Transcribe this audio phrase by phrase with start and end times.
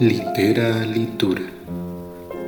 [0.00, 1.42] Litera Litura.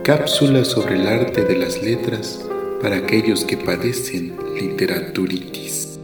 [0.04, 2.46] Cápsula sobre el arte de las letras
[2.80, 5.98] para aquellos que padecen literaturitis.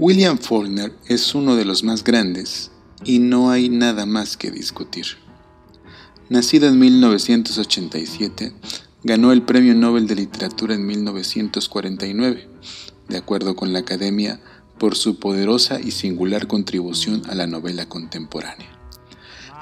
[0.00, 2.70] William Faulkner es uno de los más grandes
[3.04, 5.06] y no hay nada más que discutir.
[6.28, 8.52] Nacido en 1987,
[9.02, 12.48] ganó el Premio Nobel de Literatura en 1949,
[13.08, 14.40] de acuerdo con la Academia,
[14.78, 18.70] por su poderosa y singular contribución a la novela contemporánea.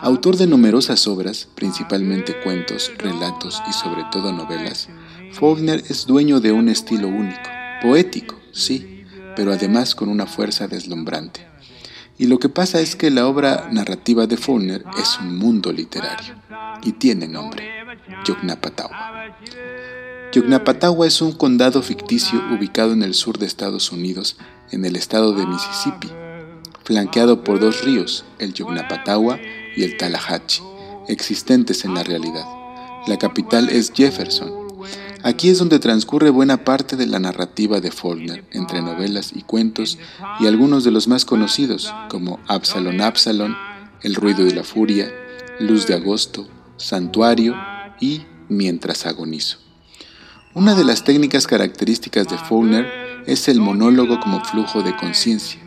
[0.00, 4.90] Autor de numerosas obras, principalmente cuentos, relatos y sobre todo novelas,
[5.32, 7.48] Faulkner es dueño de un estilo único,
[7.80, 8.95] poético, sí,
[9.37, 11.46] pero además con una fuerza deslumbrante.
[12.18, 16.34] Y lo que pasa es que la obra narrativa de Faulkner es un mundo literario
[16.82, 17.68] y tiene nombre,
[18.24, 19.37] Yoknapatawá.
[20.32, 24.38] Yoknapatawá es un condado ficticio ubicado en el sur de Estados Unidos,
[24.70, 26.09] en el estado de Mississippi,
[26.84, 29.38] flanqueado por dos ríos, el Yoknapatawá
[29.76, 30.64] y el Tallahatchie,
[31.09, 32.46] existentes en la realidad.
[33.07, 34.55] La capital es Jefferson
[35.27, 39.99] Aquí es donde transcurre buena parte de la narrativa de Faulkner, entre novelas y cuentos,
[40.38, 43.57] y algunos de los más conocidos, como Absalón Absalón,
[44.02, 45.13] El ruido de la furia,
[45.59, 47.57] Luz de agosto, Santuario
[48.01, 49.59] y Mientras agonizo.
[50.54, 52.87] Una de las técnicas características de Faulkner
[53.27, 55.60] es el monólogo como flujo de conciencia.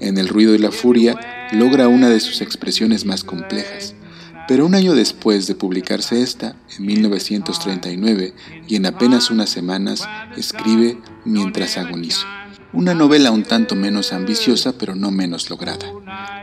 [0.00, 3.94] En El ruido de la furia logra una de sus expresiones más complejas,
[4.48, 8.34] pero un año después de publicarse esta, en 1939,
[8.66, 12.26] y en apenas unas semanas, escribe Mientras agonizo.
[12.72, 15.86] Una novela un tanto menos ambiciosa, pero no menos lograda.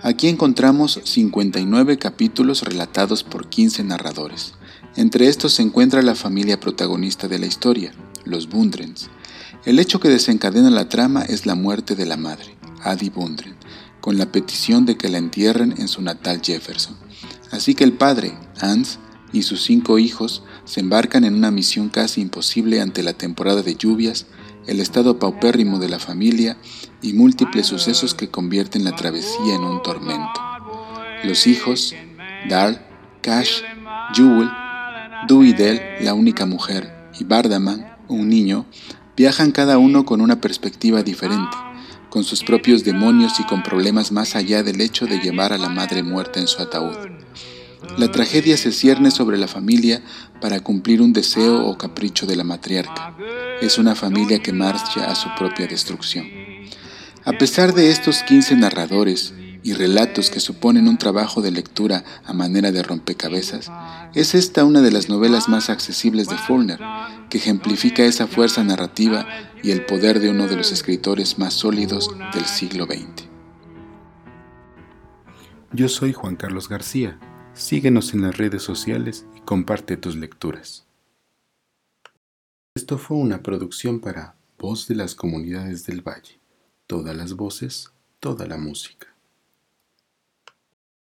[0.04, 4.54] Aquí encontramos 59 capítulos relatados por 15 narradores.
[4.96, 7.92] Entre estos se encuentra la familia protagonista de la historia,
[8.24, 9.10] los Bundrens.
[9.66, 13.56] El hecho que desencadena la trama es la muerte de la madre, Addie Bundren,
[14.00, 16.96] con la petición de que la entierren en su natal Jefferson.
[17.52, 19.00] Así que el padre, Hans,
[19.32, 23.76] y sus cinco hijos se embarcan en una misión casi imposible ante la temporada de
[23.76, 24.28] lluvias,
[24.66, 26.58] el estado paupérrimo de la familia
[27.02, 30.42] y múltiples sucesos que convierten la travesía en un tormento.
[31.24, 31.94] Los hijos,
[32.50, 32.88] Dar,
[33.22, 33.62] Cash,
[34.14, 34.50] Jewel,
[35.28, 38.66] Duidel, la única mujer, y Bardaman, un niño,
[39.16, 41.58] viajan cada uno con una perspectiva diferente,
[42.10, 45.70] con sus propios demonios y con problemas más allá del hecho de llevar a la
[45.70, 47.15] madre muerta en su ataúd.
[47.98, 50.02] La tragedia se cierne sobre la familia
[50.42, 53.16] para cumplir un deseo o capricho de la matriarca.
[53.62, 56.26] Es una familia que marcha a su propia destrucción.
[57.24, 62.34] A pesar de estos 15 narradores y relatos que suponen un trabajo de lectura a
[62.34, 63.72] manera de rompecabezas,
[64.14, 66.80] es esta una de las novelas más accesibles de Faulkner,
[67.30, 69.26] que ejemplifica esa fuerza narrativa
[69.64, 73.26] y el poder de uno de los escritores más sólidos del siglo XX.
[75.72, 77.20] Yo soy Juan Carlos García
[77.56, 80.86] Síguenos en las redes sociales y comparte tus lecturas.
[82.76, 86.42] Esto fue una producción para Voz de las Comunidades del Valle.
[86.86, 89.15] Todas las voces, toda la música.